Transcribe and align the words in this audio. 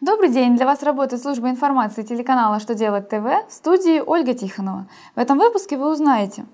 Добрый 0.00 0.28
день! 0.28 0.54
Для 0.54 0.64
вас 0.64 0.84
работает 0.84 1.20
служба 1.20 1.50
информации 1.50 2.04
телеканала 2.04 2.60
«Что 2.60 2.76
делать 2.76 3.08
ТВ» 3.08 3.48
в 3.48 3.52
студии 3.52 3.98
Ольга 3.98 4.32
Тихонова. 4.32 4.86
В 5.16 5.18
этом 5.18 5.38
выпуске 5.38 5.76
вы 5.76 5.90
узнаете, 5.90 6.46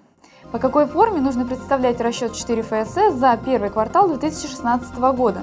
по 0.50 0.58
какой 0.58 0.86
форме 0.86 1.20
нужно 1.20 1.44
представлять 1.44 2.00
расчет 2.00 2.32
4 2.32 2.62
ФСС 2.62 3.12
за 3.12 3.38
первый 3.44 3.68
квартал 3.68 4.08
2016 4.08 4.96
года, 5.14 5.42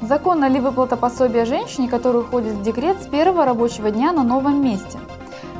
законно 0.00 0.48
ли 0.48 0.60
выплата 0.60 0.96
пособия 0.96 1.44
женщине, 1.44 1.88
которая 1.90 2.22
уходит 2.22 2.54
в 2.54 2.62
декрет 2.62 3.02
с 3.02 3.06
первого 3.06 3.44
рабочего 3.44 3.90
дня 3.90 4.12
на 4.12 4.22
новом 4.22 4.64
месте, 4.64 4.98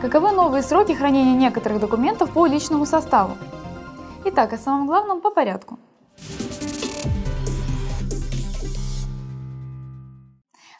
каковы 0.00 0.32
новые 0.32 0.62
сроки 0.62 0.92
хранения 0.92 1.36
некоторых 1.36 1.78
документов 1.78 2.30
по 2.30 2.46
личному 2.46 2.86
составу. 2.86 3.36
Итак, 4.24 4.54
о 4.54 4.56
самом 4.56 4.86
главном 4.86 5.20
по 5.20 5.30
порядку. 5.30 5.78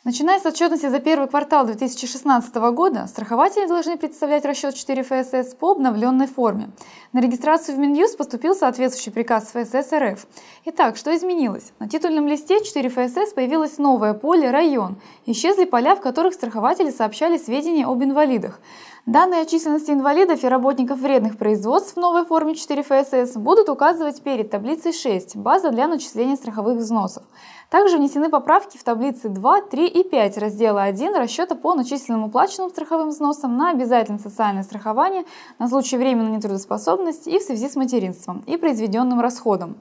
Начиная 0.06 0.38
с 0.38 0.46
отчетности 0.46 0.88
за 0.88 1.00
первый 1.00 1.26
квартал 1.26 1.66
2016 1.66 2.54
года, 2.54 3.08
страхователи 3.08 3.66
должны 3.66 3.98
представлять 3.98 4.44
расчет 4.44 4.76
4 4.76 5.02
ФСС 5.02 5.56
по 5.56 5.72
обновленной 5.72 6.28
форме. 6.28 6.70
На 7.12 7.18
регистрацию 7.18 7.74
в 7.74 7.80
Минюст 7.80 8.16
поступил 8.16 8.54
соответствующий 8.54 9.10
приказ 9.10 9.50
ФСС 9.52 9.92
РФ. 9.92 10.24
Итак, 10.66 10.96
что 10.96 11.12
изменилось? 11.16 11.72
На 11.80 11.88
титульном 11.88 12.28
листе 12.28 12.62
4 12.64 12.88
ФСС 12.88 13.32
появилось 13.32 13.78
новое 13.78 14.14
поле 14.14 14.52
«Район». 14.52 14.94
Исчезли 15.26 15.64
поля, 15.64 15.96
в 15.96 16.00
которых 16.00 16.34
страхователи 16.34 16.92
сообщали 16.92 17.36
сведения 17.36 17.84
об 17.84 18.00
инвалидах. 18.04 18.60
Данные 19.06 19.42
о 19.42 19.44
численности 19.44 19.92
инвалидов 19.92 20.42
и 20.42 20.48
работников 20.48 20.98
вредных 20.98 21.38
производств 21.38 21.94
в 21.94 21.96
новой 21.96 22.24
форме 22.24 22.56
4 22.56 22.82
ФСС 22.82 23.36
будут 23.36 23.68
указывать 23.68 24.20
перед 24.20 24.50
таблицей 24.50 24.92
6 24.92 25.36
«База 25.36 25.70
для 25.70 25.86
начисления 25.86 26.34
страховых 26.34 26.78
взносов». 26.78 27.22
Также 27.70 27.98
внесены 27.98 28.30
поправки 28.30 28.78
в 28.78 28.82
таблицы 28.82 29.28
2, 29.28 29.60
3 29.62 29.86
и 29.96 30.04
5 30.04 30.36
раздела 30.38 30.82
1 30.82 31.16
расчета 31.16 31.54
по 31.54 31.74
начисленным 31.74 32.24
уплаченным 32.24 32.68
страховым 32.68 33.08
взносам 33.08 33.56
на 33.56 33.70
обязательное 33.70 34.20
социальное 34.20 34.62
страхование 34.62 35.24
на 35.58 35.68
случай 35.68 35.96
временной 35.96 36.36
нетрудоспособности 36.36 37.30
и 37.30 37.38
в 37.38 37.42
связи 37.42 37.66
с 37.66 37.76
материнством 37.76 38.44
и 38.46 38.58
произведенным 38.58 39.20
расходом. 39.20 39.78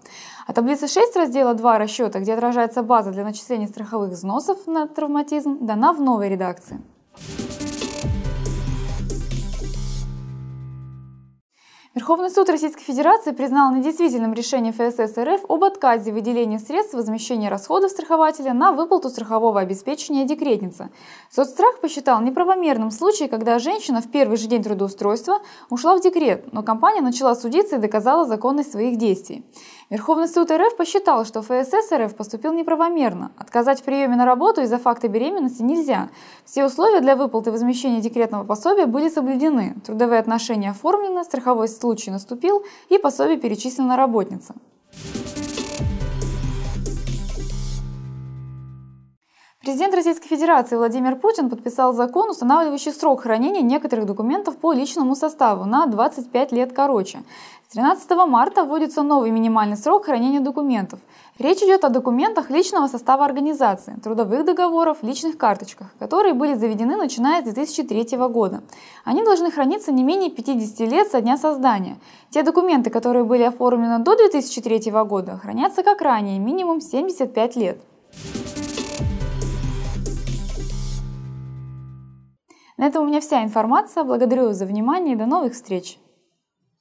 А 0.48 0.54
таблица 0.54 0.88
6 0.88 1.18
раздела 1.18 1.54
2 1.54 1.78
расчета, 1.80 2.20
где 2.20 2.34
отражается 2.34 2.82
база 2.82 3.12
для 3.12 3.26
начисления 3.26 3.68
страховых 3.68 4.12
взносов 4.12 4.68
на 4.68 4.88
травматизм, 4.88 5.58
дана 5.66 5.92
в 5.92 6.00
новой 6.00 6.30
редакции. 6.30 6.80
Верховный 12.06 12.30
суд 12.30 12.48
Российской 12.50 12.84
Федерации 12.84 13.32
признал 13.32 13.74
недействительным 13.74 14.34
решение 14.34 14.72
ФСС 14.72 15.18
РФ 15.18 15.46
об 15.50 15.64
отказе 15.64 16.12
выделения 16.12 16.60
средств 16.60 16.94
возмещения 16.94 17.50
расходов 17.50 17.90
страхователя 17.90 18.54
на 18.54 18.74
выплату 18.74 19.10
страхового 19.10 19.60
обеспечения 19.60 20.24
декретницы. 20.24 20.92
Соцстрах 21.32 21.80
посчитал 21.80 22.22
неправомерным 22.22 22.92
случай, 22.92 23.28
когда 23.28 23.58
женщина 23.58 24.02
в 24.02 24.12
первый 24.12 24.38
же 24.38 24.46
день 24.46 24.62
трудоустройства 24.62 25.40
ушла 25.72 25.98
в 25.98 26.02
декрет, 26.02 26.54
но 26.54 26.62
компания 26.62 27.02
начала 27.02 27.34
судиться 27.34 27.78
и 27.78 27.80
доказала 27.80 28.28
законность 28.28 28.74
своих 28.74 29.00
действий. 29.00 29.44
Верховный 29.90 30.28
суд 30.28 30.52
РФ 30.52 30.78
посчитал, 30.78 31.26
что 31.26 31.42
ФСС 31.42 31.92
РФ 31.92 32.16
поступил 32.16 32.54
неправомерно. 32.54 33.32
Отказать 33.36 33.82
в 33.82 33.84
приеме 33.84 34.16
на 34.16 34.26
работу 34.26 34.62
из-за 34.62 34.78
факта 34.78 35.08
беременности 35.08 35.64
нельзя. 35.64 36.10
Все 36.46 36.66
условия 36.66 37.02
для 37.02 37.16
выплаты 37.16 37.52
возмещения 37.52 38.00
декретного 38.00 38.44
пособия 38.44 38.86
были 38.86 39.10
соблюдены. 39.10 39.76
Трудовые 39.84 40.20
отношения 40.20 40.70
оформлены, 40.70 41.24
страховой 41.24 41.68
случай 41.68 41.95
наступил 42.12 42.64
и 42.90 42.98
пособие 42.98 43.38
перечислено 43.38 43.96
работница. 43.96 44.56
Президент 49.66 49.96
Российской 49.96 50.28
Федерации 50.28 50.76
Владимир 50.76 51.16
Путин 51.16 51.50
подписал 51.50 51.92
закон, 51.92 52.30
устанавливающий 52.30 52.94
срок 52.94 53.24
хранения 53.24 53.64
некоторых 53.64 54.06
документов 54.06 54.58
по 54.58 54.74
личному 54.74 55.16
составу 55.16 55.66
на 55.66 55.88
25 55.88 56.52
лет 56.52 56.72
короче. 56.72 57.24
С 57.68 57.74
13 57.74 58.12
марта 58.28 58.64
вводится 58.64 59.02
новый 59.02 59.32
минимальный 59.32 59.76
срок 59.76 60.06
хранения 60.06 60.40
документов. 60.40 61.00
Речь 61.40 61.64
идет 61.64 61.84
о 61.84 61.90
документах 61.90 62.52
личного 62.52 62.86
состава 62.86 63.26
организации, 63.26 63.98
трудовых 64.04 64.46
договоров, 64.46 65.00
личных 65.02 65.36
карточках, 65.36 65.88
которые 65.98 66.36
были 66.36 66.54
заведены 66.54 66.96
начиная 66.96 67.42
с 67.42 67.46
2003 67.46 68.18
года. 68.30 68.62
Они 69.04 69.24
должны 69.24 69.50
храниться 69.50 69.92
не 69.92 70.04
менее 70.04 70.30
50 70.30 70.80
лет 70.82 71.08
со 71.08 71.22
дня 71.22 71.38
создания. 71.38 71.98
Те 72.30 72.44
документы, 72.44 72.92
которые 72.92 73.24
были 73.24 73.42
оформлены 73.42 73.98
до 73.98 74.16
2003 74.16 74.92
года, 74.92 75.40
хранятся 75.42 75.82
как 75.82 76.04
ранее, 76.04 76.38
минимум 76.38 76.82
75 76.82 77.56
лет. 77.56 77.80
На 82.78 82.88
этом 82.88 83.04
у 83.04 83.08
меня 83.08 83.22
вся 83.22 83.44
информация. 83.44 84.04
Благодарю 84.04 84.52
за 84.52 84.66
внимание 84.66 85.16
и 85.16 85.18
до 85.18 85.26
новых 85.26 85.54
встреч! 85.54 85.98